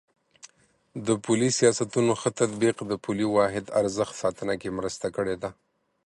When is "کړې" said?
5.15-5.35